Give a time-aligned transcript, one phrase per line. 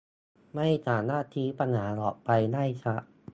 [0.55, 3.01] ไม่สามารถชี้ปัญหาออกไปได้ชัด